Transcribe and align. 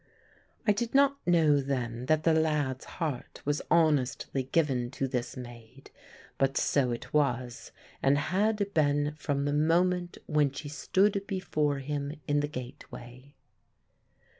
I 0.65 0.71
did 0.71 0.95
not 0.95 1.17
know 1.27 1.59
then 1.61 2.07
that 2.07 2.23
the 2.23 2.33
lad's 2.33 2.85
heart 2.85 3.39
was 3.45 3.61
honestly 3.69 4.41
given 4.41 4.89
to 4.89 5.07
this 5.07 5.37
maid; 5.37 5.91
but 6.39 6.57
so 6.57 6.89
it 6.89 7.13
was, 7.13 7.71
and 8.01 8.17
had 8.17 8.73
been 8.73 9.13
from 9.15 9.45
the 9.45 9.53
moment 9.53 10.17
when 10.25 10.51
she 10.53 10.69
stood 10.69 11.27
before 11.27 11.77
him 11.77 12.19
in 12.27 12.39
the 12.39 12.47
gateway. 12.47 13.35